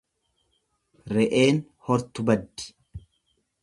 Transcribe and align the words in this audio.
Re'een 1.15 1.57
hortu 1.85 2.19
baddi. 2.31 2.63